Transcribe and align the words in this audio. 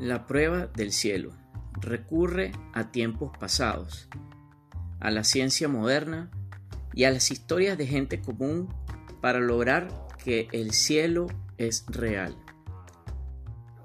La 0.00 0.26
prueba 0.26 0.68
del 0.68 0.92
cielo 0.92 1.32
recurre 1.80 2.52
a 2.72 2.92
tiempos 2.92 3.36
pasados, 3.36 4.08
a 5.00 5.10
la 5.10 5.24
ciencia 5.24 5.66
moderna 5.66 6.30
y 6.94 7.02
a 7.02 7.10
las 7.10 7.32
historias 7.32 7.76
de 7.76 7.88
gente 7.88 8.20
común 8.20 8.68
para 9.20 9.40
lograr 9.40 9.88
que 10.22 10.46
el 10.52 10.70
cielo 10.70 11.26
es 11.56 11.84
real. 11.88 12.36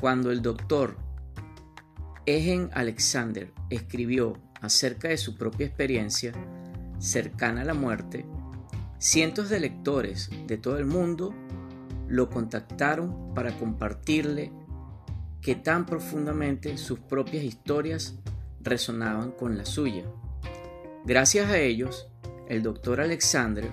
Cuando 0.00 0.32
el 0.32 0.42
doctor 0.42 0.96
Egen 2.26 2.70
Alexander 2.72 3.52
escribió 3.70 4.36
acerca 4.60 5.08
de 5.08 5.16
su 5.16 5.36
propia 5.36 5.66
experiencia 5.66 6.32
cercana 6.98 7.60
a 7.60 7.66
la 7.66 7.74
muerte, 7.74 8.26
cientos 8.98 9.48
de 9.48 9.60
lectores 9.60 10.28
de 10.48 10.58
todo 10.58 10.78
el 10.78 10.86
mundo 10.86 11.32
lo 12.08 12.30
contactaron 12.30 13.32
para 13.32 13.56
compartirle 13.56 14.50
que 15.40 15.54
tan 15.54 15.86
profundamente 15.86 16.76
sus 16.76 16.98
propias 16.98 17.44
historias 17.44 18.18
resonaban 18.60 19.32
con 19.32 19.56
la 19.56 19.64
suya. 19.64 20.04
Gracias 21.04 21.50
a 21.50 21.58
ellos, 21.58 22.08
el 22.48 22.62
doctor 22.62 23.00
Alexander 23.00 23.70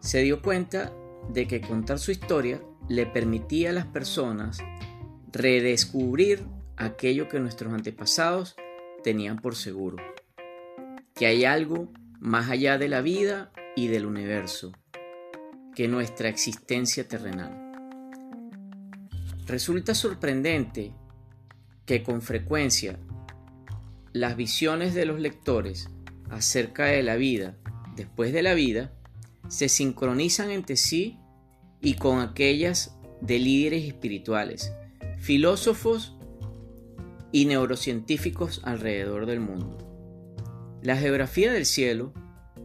se 0.00 0.22
dio 0.22 0.42
cuenta 0.42 0.92
de 1.32 1.46
que 1.46 1.60
contar 1.60 1.98
su 1.98 2.10
historia 2.10 2.60
le 2.88 3.06
permitía 3.06 3.70
a 3.70 3.72
las 3.72 3.86
personas 3.86 4.58
redescubrir 5.30 6.44
aquello 6.76 7.28
que 7.28 7.38
nuestros 7.38 7.72
antepasados 7.72 8.56
tenían 9.04 9.38
por 9.38 9.54
seguro, 9.54 9.98
que 11.14 11.26
hay 11.26 11.44
algo 11.44 11.92
más 12.20 12.50
allá 12.50 12.78
de 12.78 12.88
la 12.88 13.00
vida 13.00 13.52
y 13.76 13.86
del 13.86 14.06
universo, 14.06 14.72
que 15.74 15.88
nuestra 15.88 16.28
existencia 16.28 17.06
terrenal. 17.06 17.61
Resulta 19.46 19.94
sorprendente 19.94 20.92
que 21.84 22.02
con 22.02 22.22
frecuencia 22.22 22.98
las 24.12 24.36
visiones 24.36 24.94
de 24.94 25.06
los 25.06 25.18
lectores 25.18 25.88
acerca 26.30 26.86
de 26.86 27.02
la 27.02 27.16
vida 27.16 27.56
después 27.96 28.32
de 28.32 28.42
la 28.42 28.54
vida 28.54 28.92
se 29.48 29.68
sincronizan 29.68 30.50
entre 30.50 30.76
sí 30.76 31.18
y 31.80 31.94
con 31.94 32.20
aquellas 32.20 32.96
de 33.20 33.38
líderes 33.38 33.84
espirituales, 33.84 34.72
filósofos 35.18 36.16
y 37.32 37.46
neurocientíficos 37.46 38.60
alrededor 38.64 39.26
del 39.26 39.40
mundo. 39.40 39.78
La 40.82 40.96
geografía 40.96 41.52
del 41.52 41.66
cielo 41.66 42.12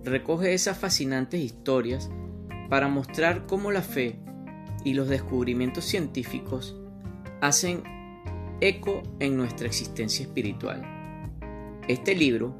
recoge 0.03 0.53
esas 0.53 0.77
fascinantes 0.77 1.41
historias 1.41 2.09
para 2.69 2.87
mostrar 2.87 3.45
cómo 3.45 3.71
la 3.71 3.81
fe 3.81 4.19
y 4.83 4.93
los 4.93 5.09
descubrimientos 5.09 5.85
científicos 5.85 6.75
hacen 7.41 7.83
eco 8.61 9.03
en 9.19 9.37
nuestra 9.37 9.67
existencia 9.67 10.25
espiritual. 10.25 10.81
Este 11.87 12.15
libro 12.15 12.55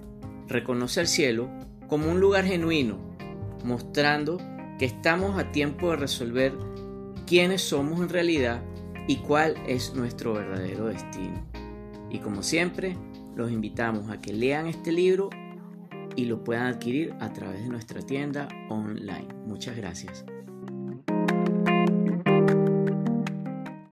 reconoce 0.48 1.00
al 1.00 1.08
cielo 1.08 1.50
como 1.88 2.12
un 2.12 2.20
lugar 2.20 2.46
genuino, 2.46 2.98
mostrando 3.64 4.38
que 4.78 4.86
estamos 4.86 5.40
a 5.40 5.52
tiempo 5.52 5.90
de 5.92 5.98
resolver 5.98 6.54
quiénes 7.26 7.62
somos 7.62 8.00
en 8.02 8.10
realidad 8.10 8.62
y 9.08 9.18
cuál 9.18 9.56
es 9.68 9.94
nuestro 9.96 10.34
verdadero 10.34 10.86
destino. 10.86 11.46
Y 12.10 12.20
como 12.20 12.44
siempre, 12.44 12.96
los 13.36 13.52
invitamos 13.52 14.10
a 14.10 14.22
que 14.22 14.34
lean 14.34 14.68
este 14.68 14.92
libro 14.92 15.30
y 16.16 16.26
lo 16.26 16.44
puedan 16.44 16.68
adquirir 16.68 17.14
a 17.20 17.32
través 17.32 17.64
de 17.64 17.70
nuestra 17.70 18.02
tienda 18.02 18.48
online. 18.70 19.28
Muchas 19.46 19.76
gracias. 19.76 20.26